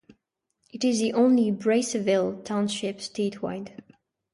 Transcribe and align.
It 0.73 0.83
is 0.83 0.97
the 0.99 1.13
only 1.13 1.51
Braceville 1.51 2.43
Township 2.43 2.97
statewide. 2.97 3.81